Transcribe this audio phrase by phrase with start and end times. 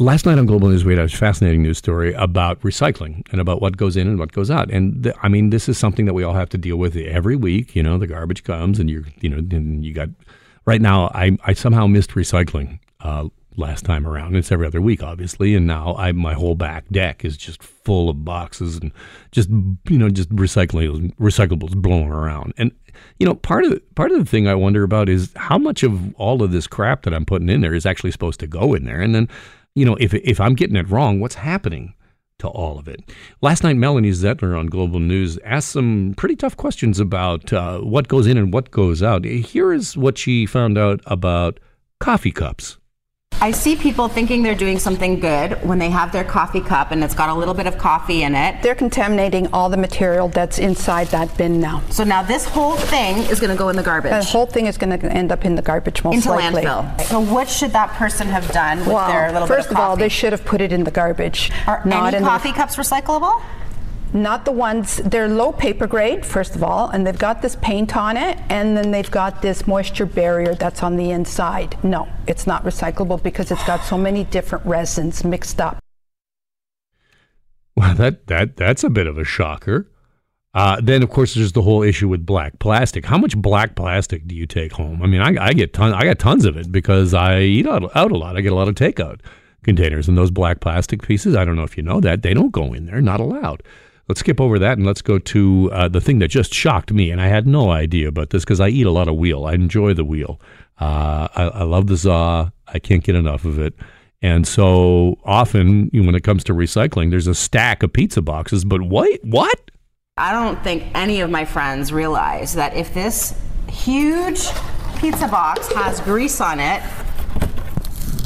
[0.00, 3.60] last night on Global News, we had a fascinating news story about recycling and about
[3.60, 4.70] what goes in and what goes out.
[4.70, 7.36] And th- I mean, this is something that we all have to deal with every
[7.36, 7.76] week.
[7.76, 10.08] You know, the garbage comes, and you're, you know, and you got.
[10.66, 14.36] Right now, I I somehow missed recycling uh, last time around.
[14.36, 18.08] It's every other week, obviously, and now I my whole back deck is just full
[18.08, 18.92] of boxes and
[19.32, 22.52] just you know just recycling recyclables blowing around.
[22.56, 22.72] And
[23.18, 25.82] you know, part of the, part of the thing I wonder about is how much
[25.82, 28.74] of all of this crap that I'm putting in there is actually supposed to go
[28.74, 29.28] in there, and then
[29.74, 31.94] you know if if I'm getting it wrong, what's happening?
[32.38, 33.02] To all of it.
[33.42, 38.08] Last night, Melanie Zettler on Global News asked some pretty tough questions about uh, what
[38.08, 39.26] goes in and what goes out.
[39.26, 41.60] Here is what she found out about
[41.98, 42.78] coffee cups.
[43.42, 47.02] I see people thinking they're doing something good when they have their coffee cup and
[47.02, 48.62] it's got a little bit of coffee in it.
[48.62, 51.82] They're contaminating all the material that's inside that bin now.
[51.88, 54.10] So now this whole thing is going to go in the garbage.
[54.10, 56.62] The whole thing is going to end up in the garbage most into likely.
[56.64, 57.00] landfill.
[57.04, 59.88] So what should that person have done with Well, their little first bit of of
[59.90, 61.50] all, they should have put it in the garbage.
[61.66, 63.42] Are not any coffee cups recyclable?
[64.12, 67.96] Not the ones, they're low paper grade, first of all, and they've got this paint
[67.96, 71.76] on it, and then they've got this moisture barrier that's on the inside.
[71.84, 75.78] No, it's not recyclable because it's got so many different resins mixed up.
[77.76, 79.88] Well, that that that's a bit of a shocker.
[80.52, 83.04] Uh, then, of course, there's the whole issue with black plastic.
[83.04, 85.00] How much black plastic do you take home?
[85.00, 87.96] I mean, I, I get ton, I got tons of it because I eat out,
[87.96, 88.36] out a lot.
[88.36, 89.20] I get a lot of takeout
[89.62, 91.36] containers, and those black plastic pieces.
[91.36, 93.00] I don't know if you know that they don't go in there.
[93.00, 93.62] Not allowed.
[94.10, 97.12] Let's skip over that and let's go to uh, the thing that just shocked me,
[97.12, 99.46] and I had no idea about this because I eat a lot of wheel.
[99.46, 100.40] I enjoy the wheel.
[100.80, 102.52] Uh, I, I love the za.
[102.66, 103.72] I can't get enough of it.
[104.20, 108.64] And so often, when it comes to recycling, there's a stack of pizza boxes.
[108.64, 109.70] But wait, what?
[110.16, 114.48] I don't think any of my friends realize that if this huge
[114.98, 116.82] pizza box has grease on it,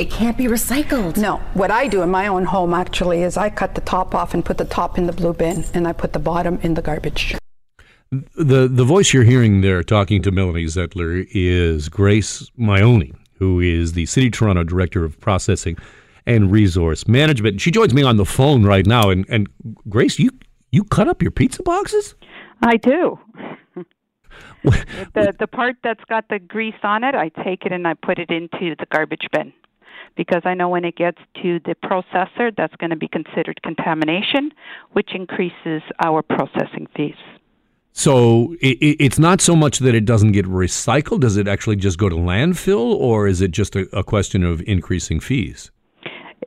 [0.00, 1.18] it can't be recycled.
[1.18, 4.32] No, what I do in my own home actually is I cut the top off
[4.32, 6.80] and put the top in the blue bin, and I put the bottom in the
[6.80, 7.36] garbage.
[8.10, 13.92] The the voice you're hearing there talking to Melanie Zettler is Grace Maione, who is
[13.92, 15.76] the City of Toronto Director of Processing
[16.24, 17.60] and Resource Management.
[17.60, 19.10] She joins me on the phone right now.
[19.10, 19.48] And, and
[19.90, 20.30] Grace, you
[20.72, 22.14] you cut up your pizza boxes?
[22.62, 23.18] I do.
[24.64, 28.18] the the part that's got the grease on it, I take it and I put
[28.18, 29.52] it into the garbage bin
[30.16, 34.52] because I know when it gets to the processor, that's going to be considered contamination,
[34.92, 37.14] which increases our processing fees.
[37.92, 41.20] So it, it's not so much that it doesn't get recycled.
[41.20, 44.62] Does it actually just go to landfill, or is it just a, a question of
[44.66, 45.70] increasing fees?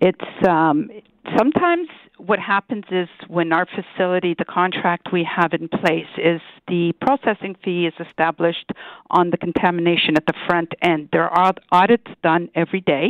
[0.02, 0.90] It's um,
[1.38, 6.94] sometimes what happens is when our facility, the contract we have in place, is the
[7.02, 8.72] processing fee is established
[9.10, 11.10] on the contamination at the front end.
[11.12, 13.10] There are audits done every day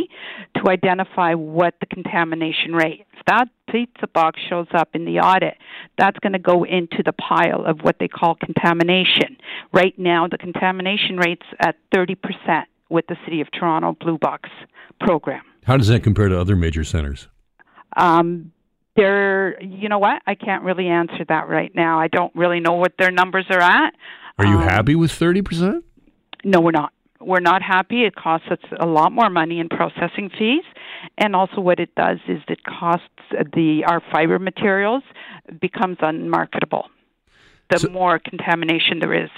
[0.56, 3.06] to identify what the contamination rate.
[3.14, 5.56] If that pizza box shows up in the audit,
[5.98, 9.38] that's going to go into the pile of what they call contamination.
[9.74, 12.16] Right now, the contamination rate's at 30%
[12.90, 14.50] with the City of Toronto Blue Box
[15.02, 15.44] program.
[15.66, 17.28] How does that compare to other major centers?
[17.96, 18.53] Um,
[18.96, 20.22] they're, you know what?
[20.28, 22.00] I can't really answer that right now.
[22.00, 23.94] I don't really know what their numbers are at.
[24.38, 25.84] Are you Um, happy with 30%?
[26.44, 26.92] No, we're not.
[27.20, 28.04] We're not happy.
[28.04, 30.64] It costs us a lot more money in processing fees,
[31.18, 33.08] and also what it does is it costs
[33.54, 35.04] the our fiber materials
[35.62, 36.90] becomes unmarketable.
[37.70, 39.30] The So- more contamination there is.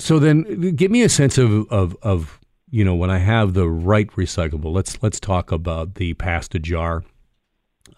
[0.00, 3.68] So then, give me a sense of, of, of you know when I have the
[3.68, 4.72] right recyclable.
[4.72, 7.04] Let's let's talk about the pasta jar.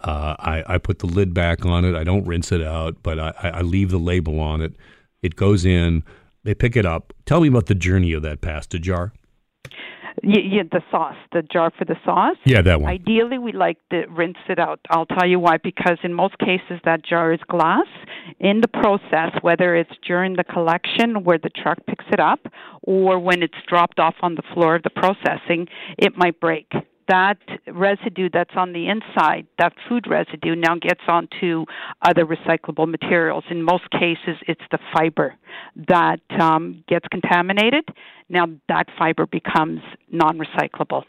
[0.04, 1.94] Uh, I, I put the lid back on it.
[1.97, 4.75] I don't rinse it out, but I, I leave the label on it.
[5.22, 6.04] It goes in.
[6.44, 7.15] They pick it up.
[7.25, 9.14] Tell me about the journey of that pasta jar.
[10.22, 12.37] Y y the sauce, the jar for the sauce.
[12.44, 12.91] Yeah, that one.
[12.91, 14.81] Ideally, we like to rinse it out.
[14.91, 15.56] I'll tell you why.
[15.56, 17.87] Because in most cases, that jar is glass.
[18.38, 22.41] In the process, whether it's during the collection where the truck picks it up,
[22.82, 25.66] or when it's dropped off on the floor of the processing,
[25.98, 26.70] it might break.
[27.09, 31.67] That residue that's on the inside, that food residue, now gets onto
[32.02, 33.44] other recyclable materials.
[33.50, 35.34] In most cases, it's the fiber
[35.88, 37.88] that um, gets contaminated.
[38.28, 39.81] Now, that fiber becomes
[40.11, 41.05] non recyclable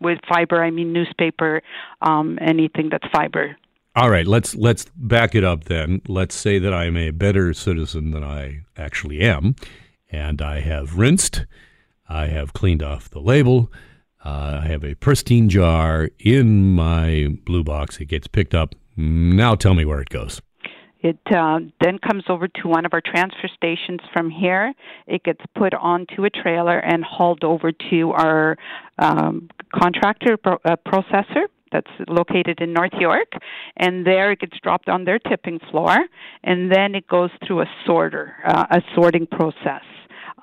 [0.00, 1.62] with fiber i mean newspaper
[2.02, 3.56] um, anything that's fiber
[3.96, 6.02] All right, let's let's back it up then.
[6.08, 9.54] Let's say that I am a better citizen than I actually am,
[10.10, 11.46] and I have rinsed,
[12.08, 13.70] I have cleaned off the label,
[14.24, 18.00] uh, I have a pristine jar in my blue box.
[18.00, 18.74] It gets picked up.
[18.96, 20.40] Now tell me where it goes.
[21.00, 24.72] it uh, then comes over to one of our transfer stations from here
[25.06, 28.56] it gets put onto a trailer and hauled over to our
[28.98, 33.32] um, contractor pro- uh, processor that's located in North York,
[33.76, 35.96] and there it gets dropped on their tipping floor,
[36.44, 39.82] and then it goes through a sorter, uh, a sorting process.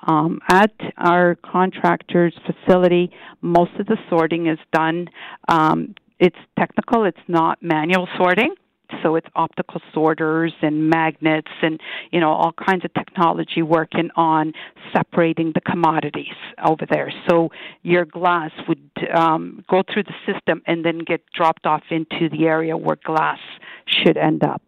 [0.04, 2.34] Um, at our contractor's
[2.64, 3.10] facility,
[3.40, 5.08] most of the sorting is done.
[5.48, 8.54] Um, it's technical; it's not manual sorting.
[9.02, 11.80] So it's optical sorters and magnets and
[12.10, 14.52] you know all kinds of technology working on
[14.92, 17.12] separating the commodities over there.
[17.28, 17.50] So
[17.82, 22.44] your glass would um, go through the system and then get dropped off into the
[22.46, 23.38] area where glass
[23.86, 24.62] should end up.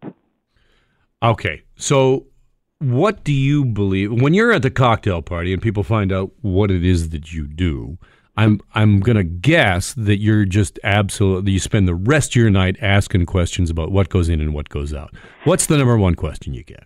[1.21, 1.63] Okay.
[1.75, 2.25] So
[2.79, 6.69] what do you believe when you're at the cocktail party and people find out what
[6.69, 7.97] it is that you do
[8.37, 12.75] I'm I'm gonna guess that you're just absolutely you spend the rest of your night
[12.81, 15.13] asking questions about what goes in and what goes out.
[15.45, 16.83] What's the number one question you get?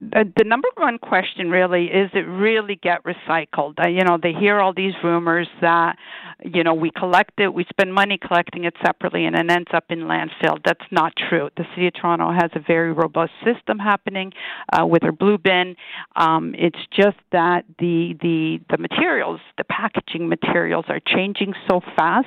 [0.00, 3.74] The, number one question really is it really get recycled?
[3.78, 5.96] You know they hear all these rumors that
[6.44, 9.84] you know we collect it we spend money collecting it separately and it ends up
[9.88, 10.58] in landfill.
[10.64, 11.48] That's not true.
[11.56, 14.32] The city of toronto has a very robust system happening
[14.78, 15.76] uh, with our blue bin.
[16.14, 22.26] Um, it's just that the the the materials the packaging materials are changing so fast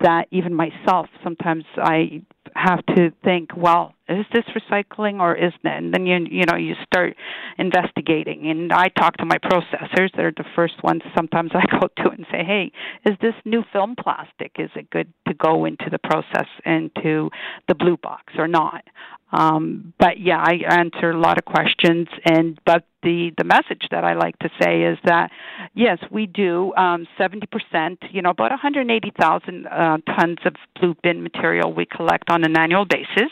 [0.00, 2.22] that even myself sometimes i
[2.54, 5.76] have to think, well, is this recycling or isn't it?
[5.76, 7.14] And then you you know you start
[7.58, 8.50] investigating.
[8.50, 11.02] And I talk to my processors; they're the first ones.
[11.16, 12.72] Sometimes I go to and say, hey,
[13.04, 14.52] is this new film plastic?
[14.58, 17.30] Is it good to go into the process into
[17.68, 18.84] the blue box or not?
[19.30, 24.02] Um, but yeah, I answer a lot of questions, and but the the message that
[24.02, 25.30] I like to say is that
[25.74, 27.98] yes, we do um, seventy um, percent.
[28.10, 32.30] You know, about one hundred eighty thousand uh, tons of blue bin material we collect
[32.30, 33.30] on an annual basis,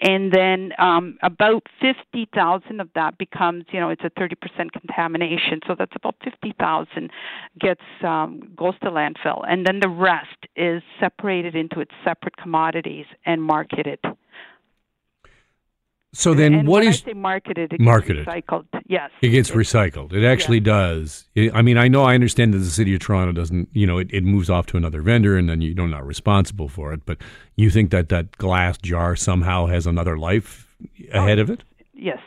[0.00, 4.72] and then um, about fifty thousand of that becomes you know it's a thirty percent
[4.72, 5.60] contamination.
[5.66, 7.10] So that's about fifty thousand
[7.58, 13.06] gets um, goes to landfill, and then the rest is separated into its separate commodities
[13.26, 13.98] and marketed.
[16.14, 17.72] So then, and what when is marketed?
[17.72, 18.24] It marketed?
[18.24, 18.66] Gets recycled.
[18.86, 20.12] Yes, it gets recycled.
[20.12, 21.26] It actually does.
[21.52, 23.68] I mean, I know I understand that the city of Toronto doesn't.
[23.72, 26.92] You know, it, it moves off to another vendor, and then you're not responsible for
[26.92, 27.04] it.
[27.04, 27.18] But
[27.56, 30.72] you think that that glass jar somehow has another life
[31.12, 31.64] oh, ahead oh, of it?
[31.94, 32.20] Yes,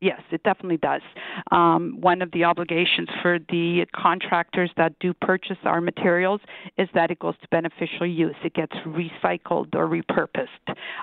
[0.00, 1.02] Yes, it definitely does.
[1.50, 6.40] Um, one of the obligations for the contractors that do purchase our materials
[6.78, 8.34] is that it goes to beneficial use.
[8.42, 10.46] It gets recycled or repurposed.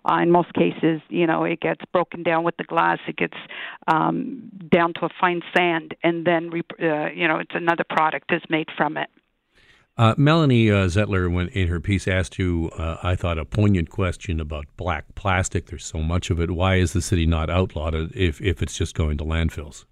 [0.10, 2.98] Uh, in most cases, you know, it gets broken down with the glass.
[3.08, 3.38] It gets
[3.86, 6.50] um, down to a fine sand, and then,
[6.82, 9.10] uh, you know, it's another product is made from it.
[9.98, 13.90] Uh, Melanie uh, Zettler, when in her piece, asked you, uh, I thought, a poignant
[13.90, 15.66] question about black plastic.
[15.66, 16.52] There's so much of it.
[16.52, 19.86] Why is the city not outlawed if, if it's just going to landfills?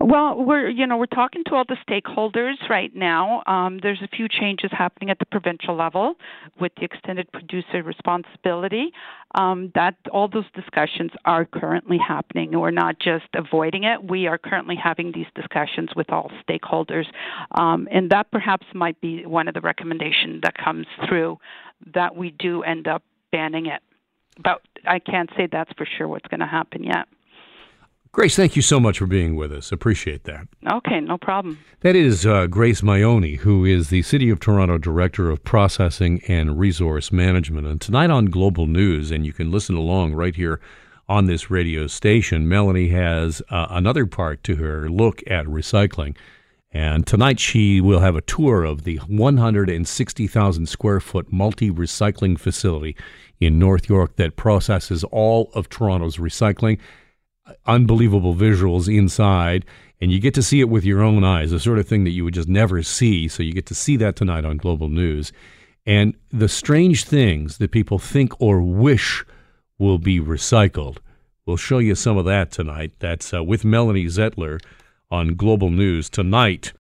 [0.00, 3.42] Well, we're you know we're talking to all the stakeholders right now.
[3.46, 6.14] Um, there's a few changes happening at the provincial level
[6.60, 8.92] with the extended producer responsibility.
[9.34, 12.58] Um, that all those discussions are currently happening.
[12.58, 14.02] We're not just avoiding it.
[14.02, 17.04] We are currently having these discussions with all stakeholders,
[17.52, 21.38] um, and that perhaps might be one of the recommendations that comes through
[21.94, 23.82] that we do end up banning it.
[24.42, 27.06] But I can't say that's for sure what's going to happen yet.
[28.12, 29.70] Grace, thank you so much for being with us.
[29.70, 30.48] Appreciate that.
[30.72, 31.58] Okay, no problem.
[31.80, 36.58] That is uh, Grace Maione, who is the City of Toronto Director of Processing and
[36.58, 37.66] Resource Management.
[37.66, 40.58] And tonight on Global News, and you can listen along right here
[41.08, 46.16] on this radio station, Melanie has uh, another part to her look at recycling.
[46.72, 52.94] And tonight she will have a tour of the 160,000 square foot multi recycling facility
[53.40, 56.78] in North York that processes all of Toronto's recycling
[57.66, 59.64] unbelievable visuals inside
[60.00, 62.10] and you get to see it with your own eyes, the sort of thing that
[62.10, 63.26] you would just never see.
[63.26, 65.32] So you get to see that tonight on Global News.
[65.84, 69.24] And the strange things that people think or wish
[69.78, 70.98] will be recycled.
[71.46, 72.92] We'll show you some of that tonight.
[72.98, 74.60] That's uh, with Melanie Zettler
[75.10, 76.72] on Global News tonight.